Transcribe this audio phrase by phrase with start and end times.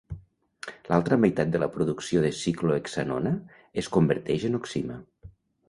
[0.87, 3.37] L'altra meitat de la producció de ciclohexanona
[3.85, 5.01] es converteix en oxima.